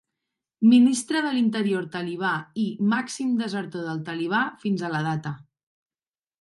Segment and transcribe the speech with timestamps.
[0.69, 2.65] Ministre de l'Interior talibà i
[2.95, 5.39] "màxim desertor del talibà fins a la data".